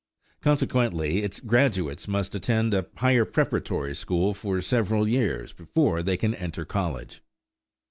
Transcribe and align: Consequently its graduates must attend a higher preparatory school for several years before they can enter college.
Consequently 0.41 1.19
its 1.21 1.39
graduates 1.39 2.07
must 2.07 2.33
attend 2.33 2.73
a 2.73 2.87
higher 2.95 3.23
preparatory 3.23 3.93
school 3.93 4.33
for 4.33 4.59
several 4.59 5.07
years 5.07 5.53
before 5.53 6.01
they 6.01 6.17
can 6.17 6.33
enter 6.33 6.65
college. 6.65 7.21